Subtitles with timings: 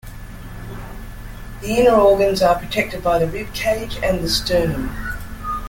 [1.61, 4.89] The inner organs are protected by the rib cage and the sternum.